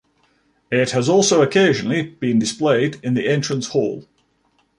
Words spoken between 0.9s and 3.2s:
has also occasionally been displayed in